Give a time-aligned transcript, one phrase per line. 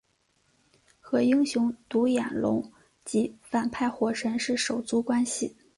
[0.99, 2.71] 和英雄独眼龙
[3.05, 5.55] 及反派火神是手足关系。